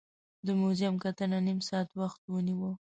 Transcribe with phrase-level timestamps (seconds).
[0.45, 2.71] د موزیم کتنه نیم ساعت وخت ونیو.